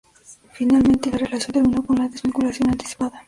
[0.53, 3.11] Finalmente, la relación terminó con la desvinculación anticipada.